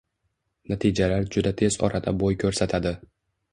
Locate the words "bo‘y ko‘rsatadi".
2.25-2.97